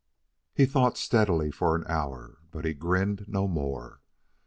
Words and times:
He 0.55 0.65
thought 0.65 0.97
steadily 0.97 1.51
for 1.51 1.75
an 1.75 1.83
hour, 1.87 2.39
but 2.49 2.65
he 2.65 2.73
grinned 2.73 3.25
no 3.27 3.47
more. 3.47 4.01